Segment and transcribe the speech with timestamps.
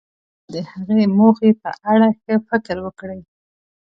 [0.45, 3.19] بیا دې د هغې موخې په اړه ښه فکر وکړي.